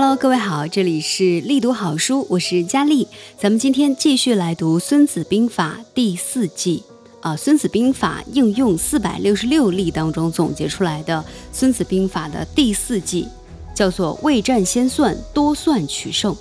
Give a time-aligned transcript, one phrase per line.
[0.00, 3.08] Hello，各位好，这里是力读好书，我是佳丽。
[3.36, 6.84] 咱们今天继续来读《孙子兵法》第四季
[7.20, 11.18] 啊，《孙子兵法》应用四百六十六例当中总结出来的
[11.52, 13.26] 《孙子兵法》的第四季，
[13.74, 16.36] 叫做“未战先算，多算取胜”。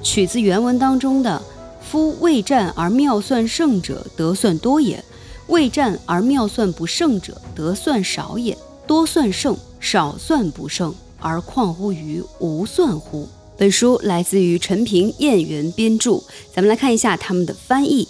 [0.00, 1.42] 取自原文当中的
[1.82, 5.02] “夫未战而妙算胜者，得算多也；
[5.48, 8.56] 未战而妙算不胜者，得算少也。
[8.86, 13.28] 多算胜，少算不胜。”而况乎于无算乎？
[13.56, 16.22] 本书来自于陈平、燕云编著。
[16.54, 18.08] 咱们来看一下他们的翻译。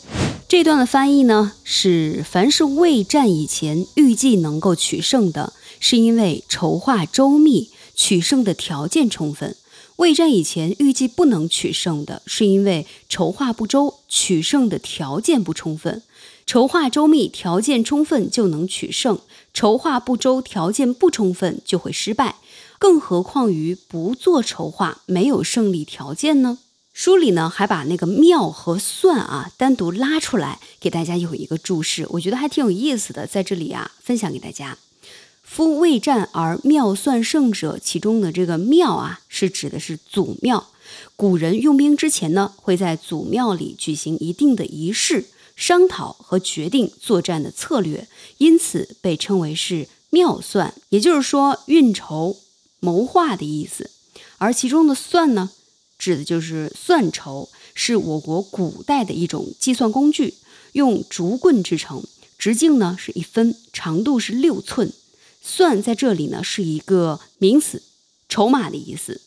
[0.48, 9.52] 这段的翻译呢是：凡是未战以前预计能够取胜的，是因为筹划周密，取胜的条件充分；
[9.96, 16.02] 未战以前预计不能取胜的，是因为筹划不周，取胜的条件不充分。
[16.46, 19.18] 筹划周密，条件充分就能取胜；
[19.54, 22.36] 筹划不周，条件不充分就会失败。
[22.80, 26.58] 更何况于不做筹划，没有胜利条件呢？
[26.94, 34.78] 书里呢还把那个妙和算啊单独拉出来，给大家有一个注释，我觉得还挺有意思的，在这里啊分享给大家。
[35.42, 40.68] 夫未战而妙算胜者，其中的这个妙啊，是指的是祖庙。
[41.16, 52.38] 古人用兵之前呢，会在祖庙里举行一定的仪式，商讨和决定作战的策略，因此被称为是妙算，也就是说运筹。
[52.80, 53.90] 谋划的意思，
[54.38, 55.50] 而其中的算呢，
[55.98, 60.34] 指的就是算筹，是我国古代的一种计算工具，
[60.72, 62.02] 用竹棍制成，
[62.38, 64.92] 直径呢是一分，长度是六寸。
[65.42, 67.82] 算在这里呢是一个名词，
[68.28, 69.20] 筹码的意思，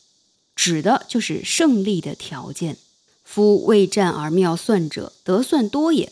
[0.55, 2.77] 指的就是胜利的条件。
[3.23, 6.09] 夫未战而妙算者，得算多也；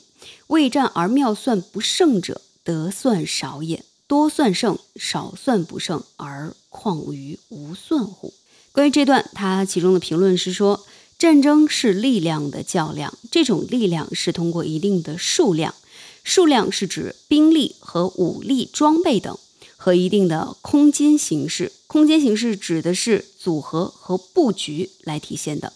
[0.47, 3.83] 未战而妙算不胜者，得算少也。
[4.07, 8.33] 多算胜，少算不胜，而况于无算乎？
[8.71, 10.83] 关于这段，他其中的评论是说，
[11.19, 15.75] 战争是力量的较量，这种力量是通过一定的数量，
[16.23, 19.37] 数量是指兵力和武力装备等，
[19.75, 25.73] 和一定的空间形式，空间形式指的是组合和布局来体现的。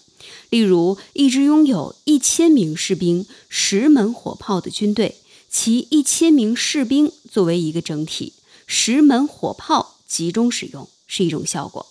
[0.49, 5.17] 例如，一支拥有一千名士兵、十门火炮的军队。
[5.47, 8.33] 其一千名士兵作为一个整体，
[8.67, 11.85] 十门火炮集中使用是一种效果；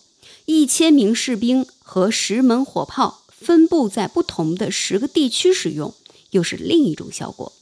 [0.46, 5.94] 一千名士兵和十门火炮分布在不同的十个地区使用，
[6.30, 7.52] 又是另一种效果。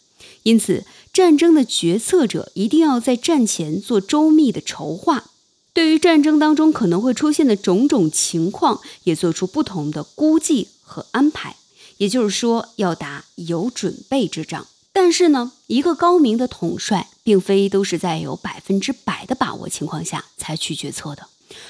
[0.44, 5.30] 因此，战争的决策者一定要在战前做周密的筹划，
[5.72, 11.56] 对于战争当中可能会出现的种种情况，也做出不同的估计和安排。
[11.98, 14.66] 也就是说，要打有准备之仗。
[14.92, 21.26] 但是呢，一个高明的统帅，并非都是在有百分之百的把握情况下才去决策的。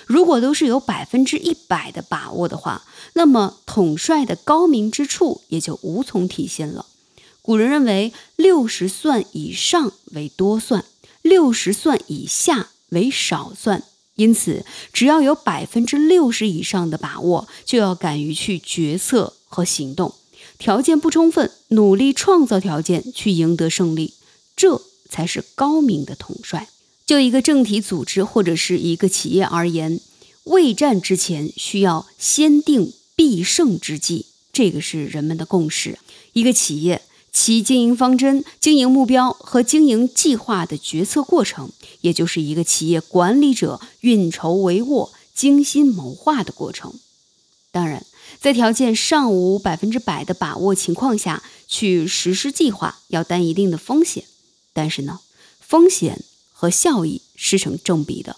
[0.06, 2.84] 如果都是有百分之一百的把握的话，
[3.15, 6.87] 那么统帅的高明之处也就无从体现了。
[7.41, 10.84] 古人认为，六十算以上为多算，
[11.22, 13.82] 六十算以下为少算。
[14.15, 20.15] 因此，只要有百分之六十以上的把握，就要敢于去决策和行动。
[20.62, 24.15] 条件不充分，努力创造条件去赢得胜利，
[24.55, 24.81] 这
[25.11, 26.69] 才是高明的统帅。
[27.05, 29.99] 就一个政体组织或者是一个企业而言，
[30.45, 35.99] 未战之前需要先定必胜之计，这个是人们的共识。
[36.33, 37.03] 一个企业
[37.33, 46.94] 其经营方针、经营目标和经营计划的决策过程，也就是一个企业管理者运筹帷幄、精心谋划的过程。
[47.73, 48.06] 当然。
[48.43, 54.25] 在条件尚无百分之百的把握情况下去实施计划，要担一定的风险。
[54.73, 55.21] 但是呢，
[55.61, 58.35] 风险和效益是成正比的。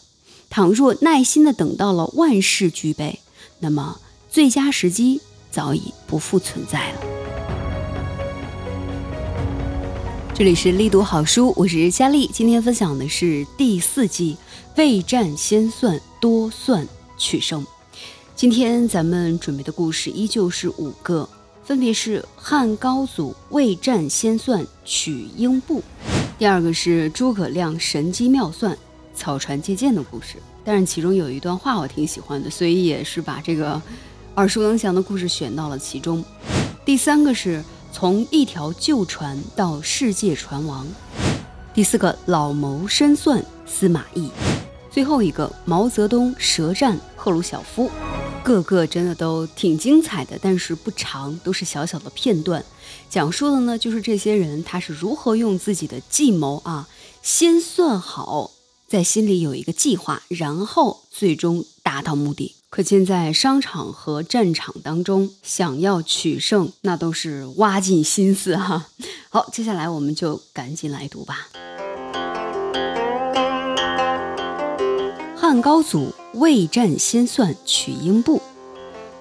[0.51, 3.21] 倘若耐心的等到了万事俱备，
[3.61, 3.99] 那么
[4.31, 7.01] 最佳时机早已不复存在了。
[10.35, 14.37] 这里是力读好书，我是佳丽，今天分享的是第四季
[14.77, 16.87] “未战先算，多算
[17.17, 17.67] 取胜”。
[18.37, 21.27] 今天咱们准备的故事依旧是五个，
[21.63, 25.81] 分别是汉高祖未战先算取英布，
[26.37, 28.77] 第二个是诸葛亮神机妙算
[29.15, 30.35] 草船借箭的故事。
[30.65, 33.81] 但是其中有一段话我挺喜欢的，所以也是把这个
[34.35, 36.23] 耳熟能详的故事选到了其中。
[36.85, 40.85] 第三个是从一条旧船到世界船王，
[41.73, 44.29] 第四个老谋深算司马懿，
[44.91, 47.89] 最后一个毛泽东舌战赫鲁晓夫。
[48.45, 52.63] 个个真的都挺精彩的，但是不长，都是小小的片段。
[53.09, 56.87] 讲述的呢，就是这些人他是如何用自己的计谋啊，
[57.23, 58.51] 先算好，
[58.87, 62.55] 在心里有一个计划，然后最终达到目的。
[62.69, 68.89] 可见在商场和战场当中，想要取胜，那都是挖尽心思哈。
[69.31, 71.49] 好，接下来我们就赶紧来读吧。
[75.47, 78.41] 汉高祖未战先算取英布。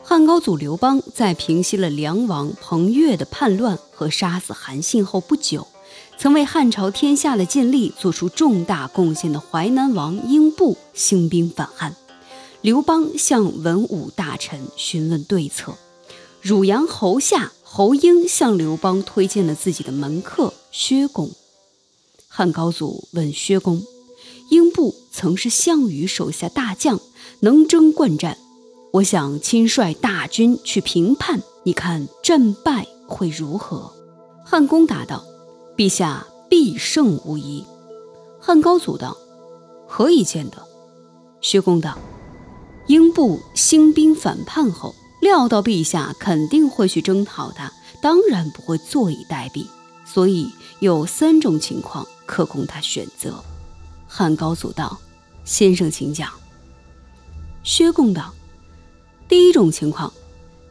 [0.05, 5.67] 汉高祖刘邦在平息了梁王彭越的叛乱和杀死韩信后不久，
[6.17, 11.93] 曾为汉朝天下的建立做出重大贡献的淮南王英布兴兵反汉。
[12.61, 15.75] 刘邦向文武大臣询问对策，
[16.41, 21.29] 汝阳侯夏、侯婴向刘邦推荐了自己的门客薛公。
[22.29, 23.83] 汉高祖问薛公
[24.53, 26.99] ：“英布曾是项羽手下大将，
[27.39, 28.37] 能征惯战，
[28.91, 33.91] 我想亲率大军去平叛，你看战败会如何？”
[34.45, 35.23] 汉公答道
[35.75, 37.65] ：“陛下必胜无疑。”
[38.39, 39.17] 汉高祖道
[39.89, 40.57] ：“何以见得？”
[41.41, 41.97] 薛公道。
[42.85, 47.71] 英布兴兵反叛后，料到陛下肯定会去征讨他，
[48.03, 49.65] 当然不会坐以待毙，
[50.05, 53.43] 所以有三种情况可供他选择。
[54.15, 54.99] 汉高祖道
[55.43, 56.31] ：“先生请讲。”
[57.65, 58.31] 薛公道
[59.27, 60.13] ：“第一种情况，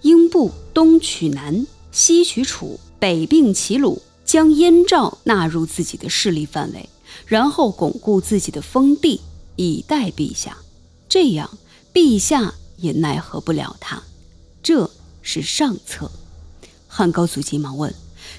[0.03, 6.89] 英布东取南，西取楚，北并齐鲁，将燕赵纳入自己的势力范围，
[7.27, 9.21] 然后巩固自己的封地，
[9.57, 10.59] 以待陛下。
[11.09, 11.51] 这样。”
[11.93, 14.03] 陛下也奈何不了他，
[14.63, 14.89] 这
[15.21, 16.11] 是上策。
[16.89, 17.93] 汉高祖急忙问：“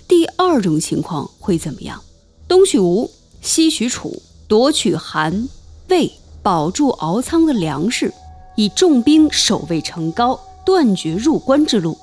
[0.08, 2.02] 第二种情况会怎么样？”
[2.48, 3.12] 东取吴，
[3.44, 4.24] 西取楚，
[4.54, 5.50] 夺取韩、
[5.90, 6.14] 魏，
[6.44, 8.14] 保住敖仓的粮食，
[8.56, 11.98] 以重兵守卫城高，断绝入关之路。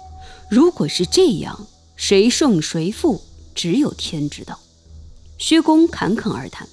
[0.48, 3.22] 如果是这样，谁胜谁负，
[3.54, 4.58] 只有天知道。
[5.38, 6.66] 薛公侃侃而谈：“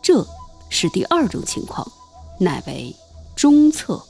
[0.00, 0.24] 这
[0.70, 1.90] 是第二种情况，
[2.38, 2.94] 乃为。”
[3.34, 4.00] 中策。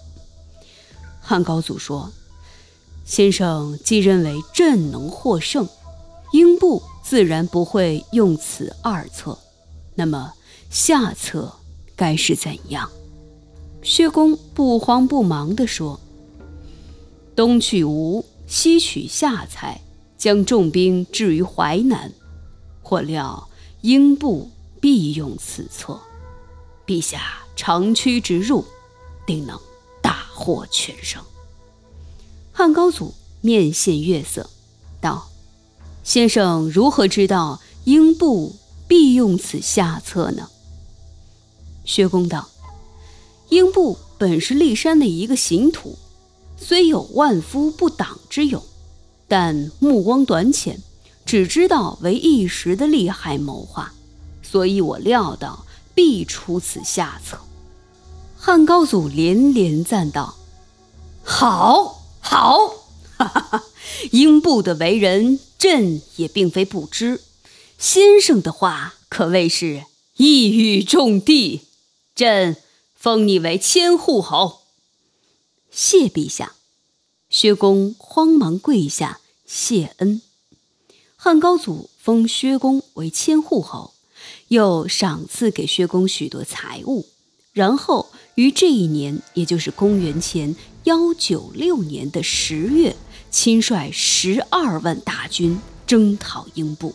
[1.19, 2.13] 汉高祖说
[3.07, 5.67] ：“先生既认为朕能获胜，
[6.33, 9.39] 英布自然不会用此二策。
[9.95, 10.35] 那么
[10.71, 11.55] 下策
[11.97, 12.91] 该是怎样？”
[13.83, 16.01] 薛公不慌不忙地说
[17.37, 19.81] ：“东去吴，西取夏蔡，
[20.17, 22.13] 将重兵置于淮南。
[22.83, 23.49] 或料
[23.83, 24.51] 英布
[24.81, 26.01] 必用此策，
[26.87, 27.21] 陛下
[27.57, 28.65] 长驱直入。”
[29.27, 29.59] 定能
[30.03, 31.23] 大获全胜。
[32.53, 34.51] 汉高祖面现月色，
[35.01, 35.31] 道
[36.05, 38.57] ：“先生如何知道英布
[38.87, 40.51] 必用此下策呢？”
[41.85, 42.49] 薛公道
[43.51, 45.99] ：“英布本是骊山的一个行徒，
[46.57, 48.63] 虽有万夫不挡之勇，
[49.29, 50.81] 但目光短浅，
[51.25, 53.93] 只知道为一时的利害谋划，
[54.43, 57.39] 所以我料到必出此下策。”
[58.37, 60.37] 汉高祖连连赞道
[61.25, 62.59] ：“好，好！
[63.17, 63.65] 哈哈哈！
[64.11, 67.21] 英布的为人，朕也并非不知。
[67.79, 69.85] 先生的话可谓是
[70.17, 71.63] 一语中的。
[72.15, 72.57] 朕
[72.95, 74.63] 封你为千户侯。”
[75.71, 76.55] 谢陛下。
[77.31, 80.23] 薛公慌忙跪下谢恩。
[81.17, 83.95] 汉高祖封薛公为千户侯，
[84.49, 87.07] 又赏赐给薛公许多财物，
[87.53, 88.11] 然后。
[88.37, 92.97] 于这一年，也就是公元前幺九六年的十月，
[93.31, 96.93] 亲率十二万大军征讨英布。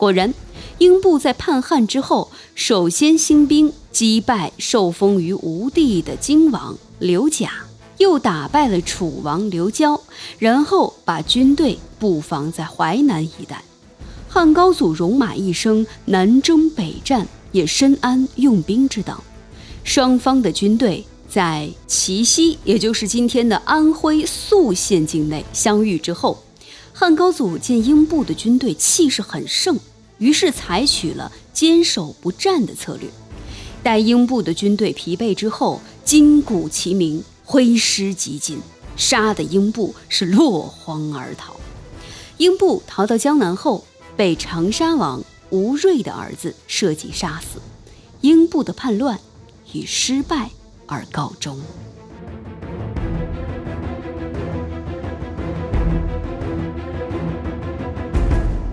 [0.00, 0.32] 果然，
[0.78, 7.50] 英布在叛汉之后，首先兴兵击败受封于吴地的荆王刘贾，
[7.98, 10.00] 又打败了楚王刘交，
[10.38, 13.62] 然后把军队布防在淮南一带。
[14.26, 19.22] 汉高祖戎马一生，南征北战，也深谙用兵之道。
[19.84, 26.42] 双方的军队在祁西，也就是今天的安徽宿县境内相遇之后，
[26.94, 29.78] 汉高祖见英布的军队气势很盛，
[30.20, 33.10] 于是采取了坚守不战的策略。
[33.82, 38.60] 待英布的军队疲惫之后，金鼓齐鸣，挥师急进，
[38.96, 41.56] 杀的英布是落荒而逃。
[42.36, 43.84] 英布逃到江南后，
[44.16, 47.60] 被长沙王吴瑞的儿子设计杀死。
[48.20, 49.18] 英布的叛乱。
[49.72, 50.50] 以失败
[50.88, 51.56] 而告终。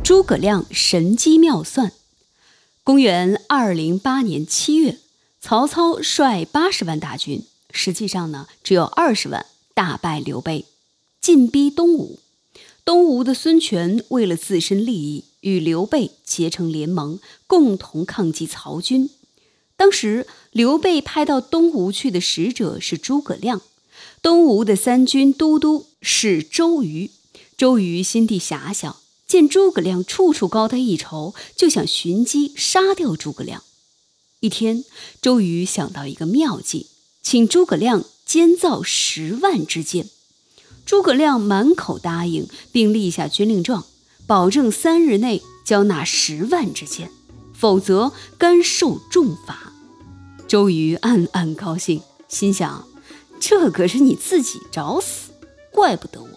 [0.07, 1.91] 诸葛亮神机妙算。
[2.85, 4.99] 公元二零八年七月，
[5.41, 10.63] 曹操率八十万大军，实际上呢只有二十万，大败刘备，
[11.19, 12.19] 进逼东吴。
[12.85, 19.09] 东吴的孙权为了自身利益，与刘备结成联盟，共同抗击曹军。
[19.75, 23.61] 当时，刘备派到东吴去的使者是诸葛亮。
[24.21, 27.11] 东吴的三军都督是周瑜。
[27.57, 33.61] 周瑜心地狭小，见诸葛亮处处高他一筹，就想寻机杀掉诸葛亮。
[34.39, 34.85] 一天，
[35.21, 36.87] 周瑜想到一个妙计，
[37.21, 40.07] 请诸葛亮监造十万支箭。
[40.85, 43.85] 诸葛亮满口答应，并立下军令状，
[44.25, 47.11] 保证三日内交纳十万支箭，
[47.53, 49.73] 否则甘受重罚。
[50.47, 52.87] 周瑜暗暗高兴，心想：
[53.41, 55.31] 这可是你自己找死，
[55.73, 56.36] 怪不得我。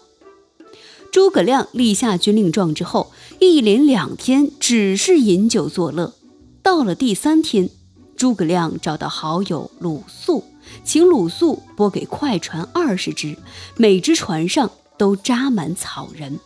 [1.12, 6.14] 诸葛亮立下军令状之后，一连两天只是饮酒作乐。
[6.62, 7.68] 到了第三天，
[8.16, 10.44] 诸葛亮找到好友鲁肃。
[10.84, 13.36] 请鲁肃拨给快船二十只，
[13.76, 16.38] 每只船上都扎满草人，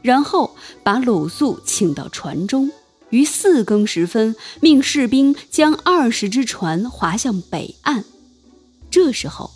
[0.00, 2.70] 然后把鲁肃请到船中，
[3.10, 8.04] 于四更时分命士兵将二十只船划向北岸。
[8.90, 9.50] 这时候，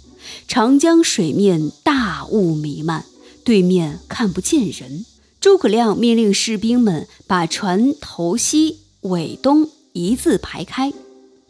[0.46, 3.06] 长江水面大雾弥漫，
[3.50, 5.04] 对面看不见人。
[5.40, 10.92] 诸葛亮命令士兵们把船头西尾东一字排开。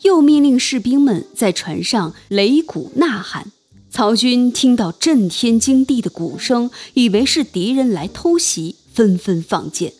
[0.01, 3.53] 又命令士兵们在船上擂鼓呐喊。
[3.91, 9.93] 曹军听到震天惊地的鼓声，以为是敌人来偷袭，纷纷放箭。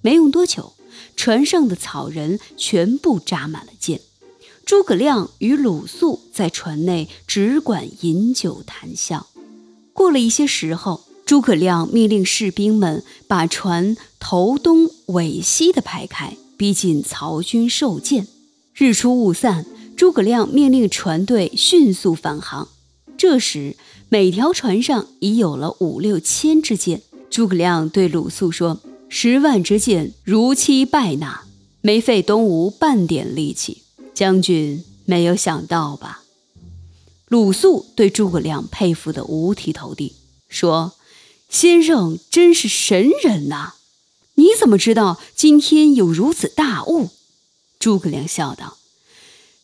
[0.00, 0.72] 没用多久，
[1.16, 4.00] 船上的草人全部扎满了箭。
[4.64, 9.26] 诸葛亮与鲁肃在船内只管饮酒谈笑。
[9.92, 18.28] 过了一些时候，诸葛亮命令士兵们把船头东尾西的排开，逼近曹军受箭。
[18.72, 19.66] 日出雾散，
[19.96, 22.68] 诸葛亮命令船队迅速返航。
[23.18, 23.76] 这时，
[24.08, 27.02] 每条船上已有了五六千支箭。
[27.28, 28.80] 诸葛亮对鲁肃说
[29.10, 31.42] ：“十万支箭如期败纳，
[31.80, 33.82] 没费东吴半点力气。
[34.14, 36.22] 将军没有想到吧？”
[37.26, 40.14] 鲁肃对诸葛亮佩服得五体投地，
[40.48, 40.92] 说
[41.48, 43.74] ：“先生真是神人呐！
[44.34, 47.10] 你怎么知道今天有如此大雾？”
[47.80, 48.78] 诸葛亮笑道：“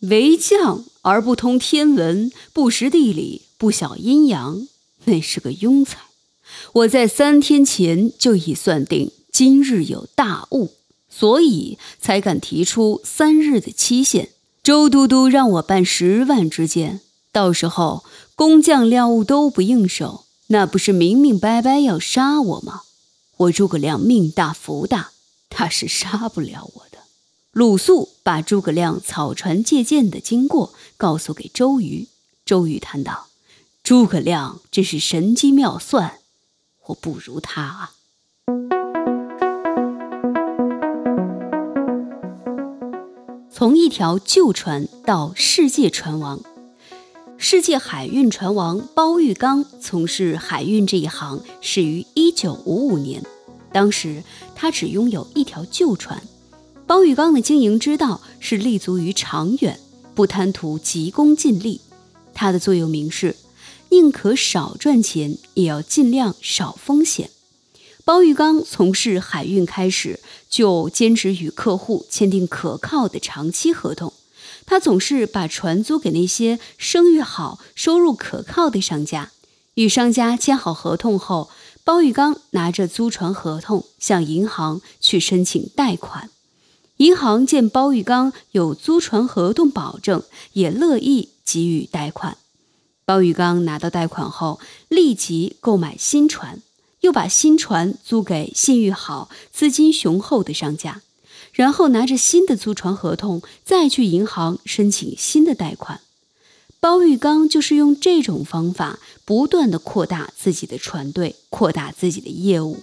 [0.01, 4.67] 为将而不通天文，不识地理，不晓阴阳，
[5.05, 5.99] 那是个庸才。
[6.73, 10.75] 我在三天前就已算定今日有大雾，
[11.11, 14.31] 所以才敢提出三日的期限。
[14.62, 17.01] 周都督让我办十万支箭，
[17.33, 18.05] 到时候
[18.37, 22.83] 工匠料物都不应手，那不是明明白白要杀我吗？
[23.39, 25.11] 我诸葛亮命大福大，
[25.49, 26.99] 他是杀不了我的。”
[27.53, 32.09] 鲁肃把诸葛亮草船借箭的经过告诉给周瑜，
[32.47, 33.27] 周瑜叹道
[33.85, 36.21] ：“诸葛亮真是神机妙算，
[36.87, 37.93] 我不如他啊。”
[43.51, 46.41] 从一条旧船到世界船王，
[47.45, 53.21] 世界海运船王包玉刚从事海运这一行始于一九五五年，
[53.73, 54.23] 当时
[54.55, 56.23] 他只拥有一条旧船。
[56.87, 59.81] 包玉刚的经营之道是立足于长远，
[60.15, 61.81] 不贪图急功近利。
[62.33, 63.35] 他的座右铭是：
[63.89, 67.31] 宁可少赚钱，也要尽量少风险。
[68.05, 74.13] 包玉刚从事海运开始，就坚持与客户签订可靠的长期合同。
[74.73, 79.31] 他总是把船租给那些声誉好、收入可靠的商家。
[79.75, 81.50] 与商家签好合同后，
[81.85, 86.31] 包玉刚拿着租船合同向银行去申请贷款。
[86.97, 90.23] 银行见包玉刚有租船合同保证，
[90.55, 92.38] 也乐意给予贷款。
[93.05, 96.62] 包玉刚拿到贷款后，立即购买新船，
[97.00, 101.02] 又把新船租给信誉好、资金雄厚的商家，
[101.52, 106.00] 然后拿着新的租船合同再去银行申请新的贷款。
[106.80, 112.80] 包玉刚就是用这种方法不断的扩大自己的船队，扩大自己的业务。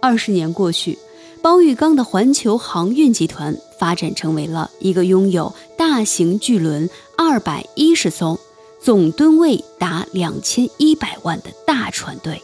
[0.00, 0.98] 二十年过去。
[1.42, 8.38] 包玉刚的环球航运集团发展成为了一个拥有大型巨轮二百一十艘、
[8.78, 12.42] 总吨位达两千一百万的大船队。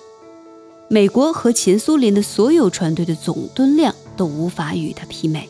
[0.89, 5.49] 美国和前苏联的所有船队的总吨量都无法与他媲美。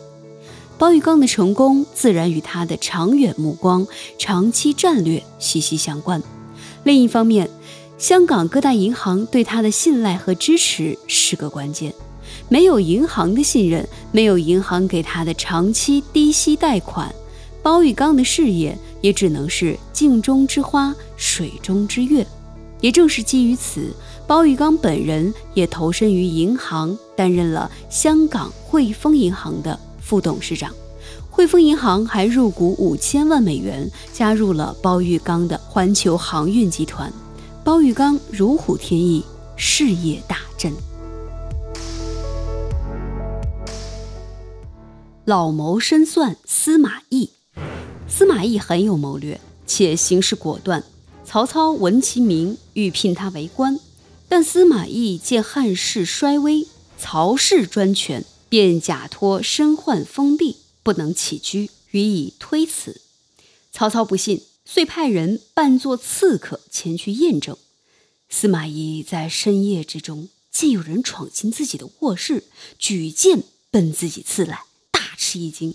[0.78, 3.87] 包玉刚的成功自然与他的长远目光、
[4.18, 6.23] 长期战略息息相关。
[6.85, 7.49] 另一方面，
[7.96, 11.94] 香港各大银行对他的信赖和支持是个关键。
[12.49, 17.12] 没有银行的信任，没有银行给他的长期低息贷款，
[17.62, 22.26] 包玉刚的事业也只能是镜中之花，水中之月。
[22.82, 23.90] 也正是基于此，
[24.26, 30.75] 包玉刚本人也投身于银行，担任了香港汇丰银行的副董事长。
[31.30, 37.12] 汇丰银行还入股五千万美元，加入了包玉刚的环球航运集团。
[37.62, 40.73] 包玉刚如虎添翼，事业大振。
[45.25, 47.30] 老谋深算司马懿，
[48.09, 50.83] 司马懿很有谋略，且行事果断。
[51.25, 53.78] 曹操闻其名，欲聘他为官，
[54.28, 56.66] 但司马懿见汉室衰微，
[56.99, 63.00] 曹氏专权，便假托身患封闭，不能起居，予以推辞。
[63.73, 67.56] 曹操不信，遂派人扮作刺客前去验证。
[68.28, 72.45] 司马懿在深夜之中，见有人闯进自己的卧室，
[72.78, 74.62] 举剑奔自己刺来。
[74.90, 75.75] 大吃一惊，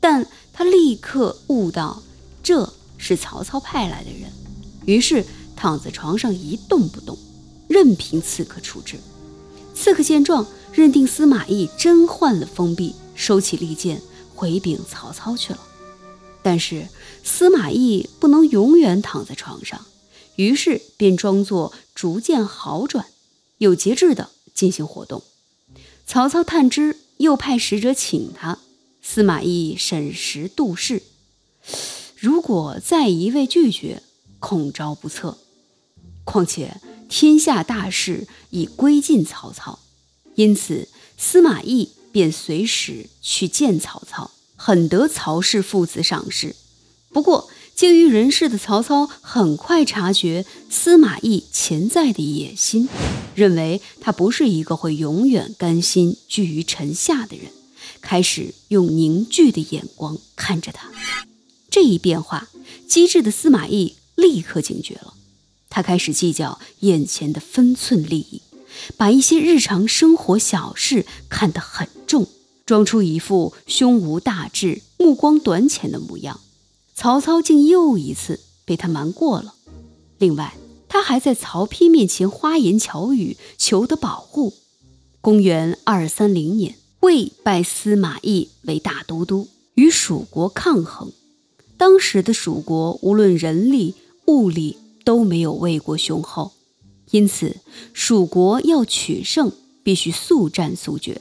[0.00, 2.02] 但他立刻悟到
[2.42, 4.32] 这是曹操派来的人，
[4.86, 7.18] 于是躺在床上一动不动，
[7.72, 8.98] 任凭刺客处置。
[9.74, 14.02] 刺客见状，认定司马懿真患了封闭，收起利剑
[14.34, 15.58] 回禀曹操去了。
[16.42, 16.88] 但是
[17.24, 19.86] 司马懿不能永远躺在床上，
[20.36, 23.06] 于是便装作逐渐好转，
[23.56, 25.22] 有节制地进行活动。
[26.06, 28.58] 曹操探知，又派使者请他。
[29.00, 31.02] 司马懿审时度势，
[32.16, 34.02] 如果再一味拒绝，
[34.38, 35.38] 恐招不测。
[36.24, 36.80] 况且
[37.12, 39.80] 天下大势已归尽曹操，
[40.34, 40.88] 因此
[41.18, 46.56] 司马懿便随时去见曹操，很得曹氏父子赏识。
[47.10, 52.88] 不过精于人事的曹操很快察觉司马懿潜在的野心，
[53.34, 57.52] 认为他不是一个会永远甘心居于臣下的人。
[58.00, 60.90] 开始用凝聚的眼光看着他，
[61.70, 62.48] 这一变化，
[62.88, 65.12] 机智的司马懿立刻警觉了。
[65.72, 68.42] 他开始计较眼前的分寸利益，
[68.98, 72.26] 把一些日常生活小事看得很重，
[72.66, 76.40] 装出一副胸无大志、目光短浅的模样。
[76.94, 79.54] 曹操竟又一次被他瞒过了。
[80.18, 80.54] 另外，
[80.90, 84.52] 他还在曹丕面前花言巧语，求得保护。
[85.22, 86.76] 公元二三零年。
[87.00, 91.10] 魏拜司马懿为大都督，与蜀国抗衡。
[91.76, 96.52] 当时的蜀国无论人力物力都没有魏国雄厚，
[97.10, 97.56] 因此
[97.92, 101.20] 蜀国要取胜，必须速战速决。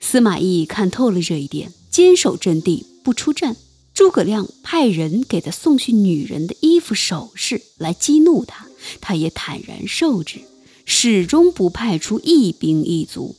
[0.00, 3.56] 司马懿看透了这一点，坚守阵地不出战。
[3.92, 8.66] 诸葛亮派人给他送去女人的衣服首饰来激怒他，
[9.00, 10.40] 他也坦然受之，
[10.84, 13.36] 始终不派出一兵一卒。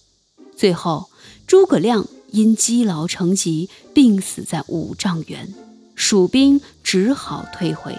[0.55, 1.07] 最后。
[1.47, 5.53] 诸葛亮因积劳成疾，病死在五丈原，
[5.95, 7.93] 蜀兵只好退回。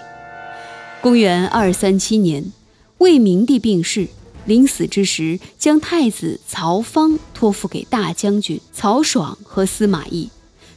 [1.03, 2.53] 公元二三七年，
[2.99, 4.07] 魏明帝病逝，
[4.47, 10.31] 临死之时，将太子曹芳托付给大将军曹爽和司马懿。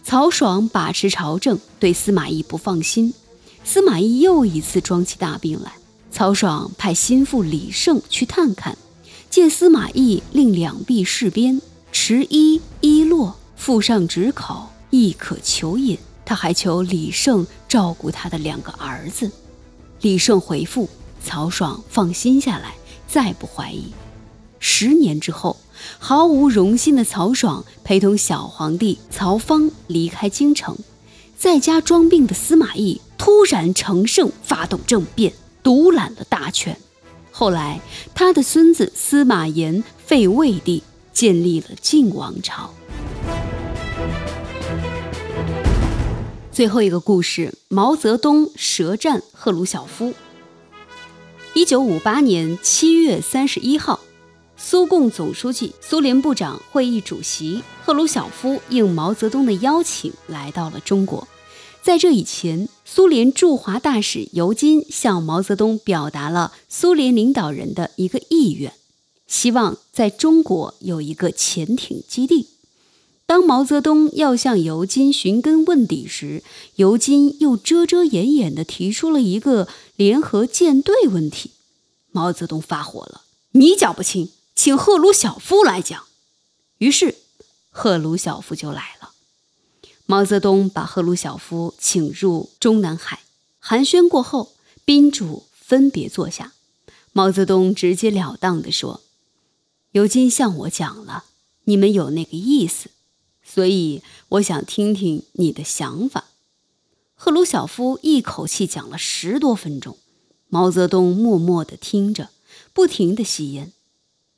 [0.03, 3.13] 曹爽把持朝政，对司马懿不放心。
[3.63, 5.73] 司马懿又一次装起大病来，
[6.09, 8.75] 曹爽派心腹李胜去探看，
[9.29, 11.61] 见司马懿令两臂侍鞭。
[11.91, 15.99] 持衣衣落，腹上止口，亦可求饮。
[16.25, 19.29] 他还求李胜照顾他的两个儿子。
[20.05, 20.87] 李胜回复
[21.19, 22.75] 曹爽，放心下来，
[23.07, 23.85] 再不怀疑。
[24.59, 25.57] 十年之后，
[25.97, 30.77] 毫无荣心的曹爽陪同小皇帝曹芳离开京城，
[31.35, 36.77] 在家装病的司马懿突然乘胜发动政变，独揽了大权。
[37.31, 37.81] 后来，
[38.13, 40.83] 他的孙子司马炎废魏帝。
[41.11, 42.73] 建立了晋王朝。
[46.55, 50.13] 最后一个故事：毛泽东舌战赫鲁晓夫。
[51.53, 53.99] 一九五八年七月三十一号，
[54.55, 61.27] 苏共总书记、苏联部长会议主席赫鲁晓夫应毛泽东的邀请来到了中国。
[61.81, 68.71] 在这以前，苏联驻华大使尤金向毛泽东表达了苏联领导人的一个意愿。
[69.27, 72.47] 希望在中国有一个潜艇基地。
[73.27, 76.43] 当毛泽东要向尤金寻根问底时，
[76.75, 81.51] 尤金又遮遮掩掩地提出了一个联合舰队问题。
[82.11, 86.03] 毛泽东发火了：“你讲不清，请赫鲁晓夫来讲。”
[86.77, 87.15] 于是，
[87.71, 89.11] 赫鲁晓夫就来了。
[90.05, 93.21] 毛泽东把赫鲁晓夫请入中南海，
[93.59, 94.53] 寒暄过后，
[94.85, 96.53] 宾主分别坐下。
[97.11, 99.01] 毛泽东直截了当地说。
[99.93, 101.23] 尤金向我讲了，
[101.63, 102.91] 你们有那个意思，
[103.47, 106.25] 所以我想听听你的想法。
[107.13, 109.97] 赫鲁晓夫一口气讲了十多分钟，
[110.49, 112.29] 毛泽东默默地听着，
[112.73, 113.71] 不停地吸烟。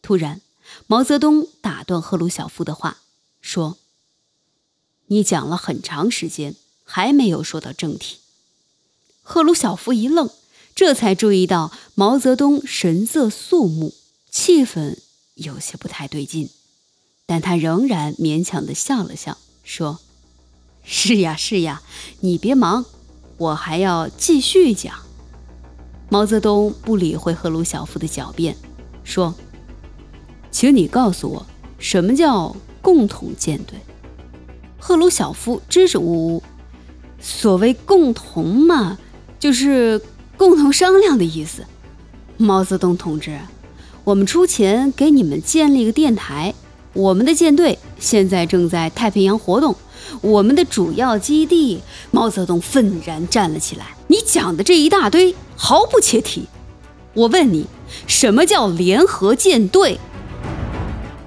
[0.02, 0.42] 突然，
[0.86, 3.00] 毛泽东打断赫鲁晓夫的话，
[3.42, 3.78] 说
[5.08, 8.18] ：“你讲了很长时间，还没有说到正题。”
[9.24, 10.30] 赫鲁晓夫一愣，
[10.76, 13.96] 这才注意到毛泽东神色肃穆，
[14.30, 14.98] 气氛
[15.34, 16.50] 有些不太对劲。
[17.30, 20.00] 但他仍然勉强地笑了笑，说
[20.82, 21.82] ：“是呀，是呀，
[22.22, 22.86] 你别忙，
[23.38, 24.96] 我还要继续讲。”
[26.10, 28.56] 毛泽东不理会赫鲁晓夫的狡辩，
[29.04, 29.36] 说
[30.50, 31.46] ：“请你告诉我，
[31.78, 33.78] 什么叫共同舰队？”
[34.80, 36.44] 赫鲁晓夫支支吾吾
[37.20, 38.98] ：“所谓共同嘛，
[39.38, 40.02] 就是
[40.38, 41.66] 共同商量的意思。”
[42.40, 43.38] 毛泽东同志，
[44.06, 46.56] 我们出钱给你们建立个电台。
[46.98, 49.76] 我们的舰队现在正在太平洋活动，
[50.20, 51.80] 我们的主要基地。
[52.10, 56.48] 毛泽东愤然站了起来：“你讲的这一大堆毫不切题。
[57.14, 57.68] 我问你，
[58.08, 60.00] 什么叫联合舰队？”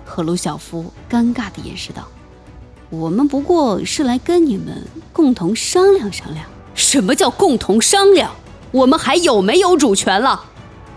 [0.05, 2.09] 赫鲁晓夫尴尬地掩饰道
[2.91, 6.45] ：“我们不过是来跟你们共同商量商量。
[6.75, 8.33] 什么叫共同商量？
[8.73, 10.47] 我们还有没有主权了？”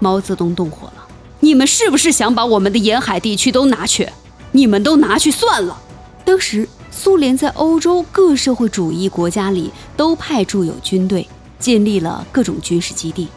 [0.02, 1.08] 毛泽东动火了
[1.42, 4.10] ：“你们是不是想把我们的沿海地区都拿去？”
[4.54, 5.78] 你们都拿去算了。
[6.24, 11.28] 当时，苏联在欧洲各社会主义国家里都派驻有军队，
[11.60, 13.28] 建立了各种军事基地。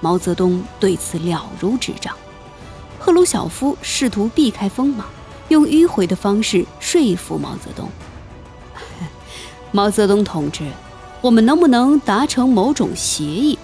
[0.00, 2.14] 毛泽东对此了如指掌。
[2.98, 5.06] 赫鲁晓夫试图避开锋芒，
[5.48, 7.88] 用迂回的方式说服毛泽东
[9.72, 10.64] ：“毛泽东同志，
[11.20, 13.58] 我们能不能达成某种协议，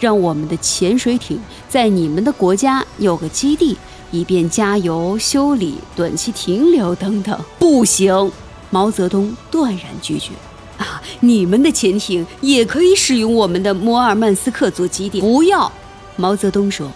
[0.00, 3.78] 让我们的潜水艇在你们的国家有个基地？”
[4.10, 8.30] 以便加油、修理、短期停留等等，不行。
[8.70, 10.30] 毛泽东断然拒绝。
[10.78, 15.20] 啊，你们的潜艇也可以使用我们的摩尔曼斯克做基地。
[15.20, 15.70] 不要，
[16.16, 16.90] 毛泽东说，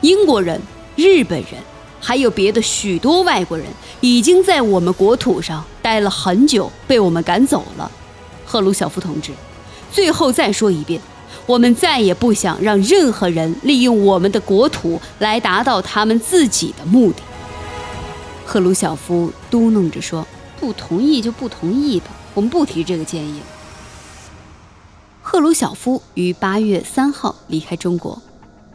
[0.00, 0.60] 英国人、
[0.96, 1.62] 日本人，
[2.00, 3.66] 还有别的许多外国人，
[4.00, 7.90] 已经在我们国土上待了很久，被我们赶走了。
[8.44, 9.32] 赫鲁晓夫同志，
[9.92, 11.00] 最后再说一遍。
[11.46, 17.22] 我们再也不想让任何人利用我们的国土来达到他们自己的目的。
[18.44, 20.26] 赫鲁晓夫嘟囔着说
[20.60, 23.40] ：“不同意就不同意吧，我们不提这个建议。”
[25.20, 28.22] 赫鲁晓夫于八月三号离开中国，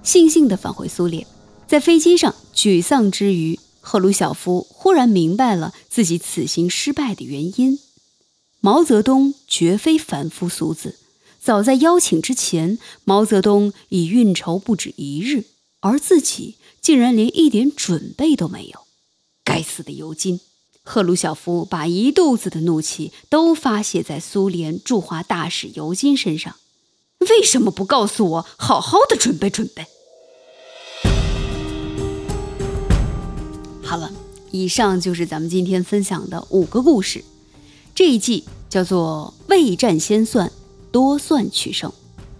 [0.04, 1.26] 悻悻地返回苏联。
[1.66, 7.80] 在飞机上沮丧之余，赫鲁晓夫忽然明白了自己此行失败的原因：
[8.60, 10.98] 毛泽东绝非凡夫俗子。
[11.44, 15.46] 早在邀请之前，毛泽东已运筹不止一日，
[15.80, 18.82] 而自己竟然连一点准备都没有。
[19.44, 20.40] 该死的尤金！
[20.84, 26.58] 赫鲁晓夫把一肚子的怒气都发泄在苏联驻华大使尤金身上。
[27.22, 29.88] 为什么不告诉我，好好的准备准备？
[33.82, 34.14] 好了，
[34.52, 37.26] 以上就是咱们今天分享的五个故事。
[37.96, 40.52] 这一季叫做“未战先算”。
[40.92, 41.92] 多算取胜，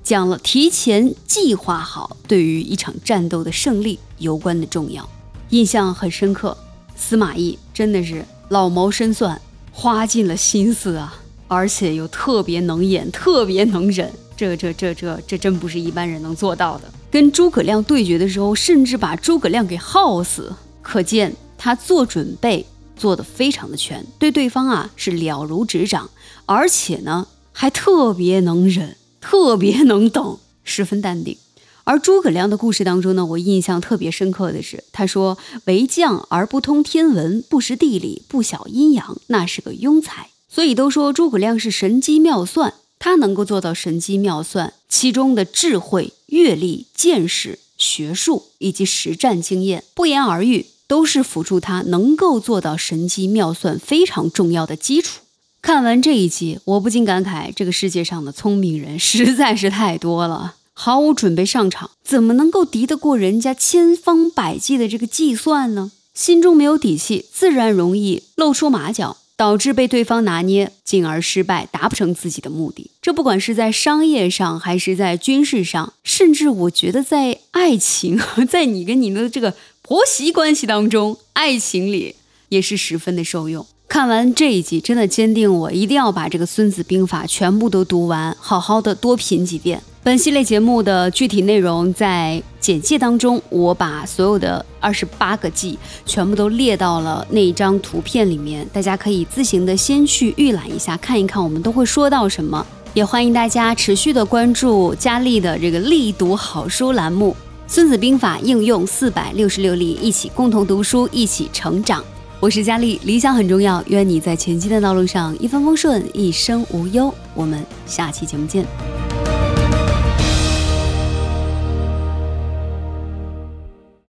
[0.04, 5.08] 讲了提前计划好对于一场战斗的胜利有关的重要，
[5.52, 6.58] 印象很深刻。
[6.96, 11.16] 司马懿真的是老谋深算，花尽了心思啊，
[11.48, 16.92] 而且又特别能演，特别能忍，这这这这这真不是一般人能做到的。
[17.10, 26.10] 跟诸葛亮对决的时候，甚至把诸葛亮给耗死，可见他做准备做得非常的全，对对方啊是了如指掌，
[26.46, 27.26] 而且呢。
[27.52, 31.38] 还特别能忍，特别能等，十分淡定。
[31.84, 55.21] 而诸葛亮的故事当中呢，我印象特别深刻的是，他说：“为将而不通天文，不识地理，不晓阴阳，那是个庸才。”所以都说诸葛亮是神机妙算，他能够做到神机妙算，其中的智慧、阅历、见识、学术以及实战经验，不言而喻，都是辅助他能够做到神机妙算非常重要的基础。
[55.62, 60.56] 看完这一集，我不禁感慨：这个世界上的聪明人实在是太多了。
[60.74, 65.92] 毫无准备上场，怎么能够敌得过人家千方百计的这个计算呢？
[66.16, 72.90] 心中没有底气，自然容易露出马脚，导致被对方拿捏，进而失败，达不成自己的目的。
[73.00, 78.20] 这不管是在商业上，还是在军事上，甚至我觉得在爱情，
[78.50, 82.16] 在你跟你的这个婆媳关系当中，爱情里
[82.50, 83.64] 也是十分的受用。
[83.92, 89.84] 看完这一集，真的坚定我一定要把这个《孙子兵法》全部都读完，好好的多品几遍。
[90.02, 102.66] 本系列节目的具体内容在简介当中，我把所有的二十八个计全部都列到了那一张图片里面，大家可以自行的先去预览一下，看一看我们都会说到什么。
[102.94, 107.36] 也欢迎大家持续的关注佳丽的这个力读好书栏目，
[107.68, 112.02] 《孙子兵法》应用四百六十六例，一起共同读书，一起成长。
[112.42, 117.14] 我是佳丽，理想很重要，愿你在前进的道路上一帆风顺，一生无忧。
[117.36, 118.66] 我们下期节目见。